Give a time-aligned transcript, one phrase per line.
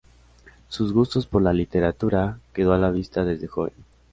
[0.67, 3.75] Sus gusto por la literatura quedó a la vista desde joven.